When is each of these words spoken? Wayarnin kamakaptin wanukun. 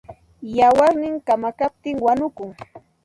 Wayarnin 0.55 1.15
kamakaptin 1.27 1.97
wanukun. 2.05 2.49